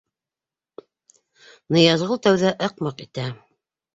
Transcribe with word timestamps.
Ныязғол 1.77 2.21
тәүҙә 2.27 2.53
ыҡ-мыҡ 2.69 3.03
итә: 3.07 3.29